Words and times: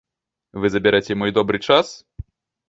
Вы 0.63 0.71
забераце 0.75 1.17
мой 1.19 1.31
добры 1.37 1.57
час?! 1.69 1.93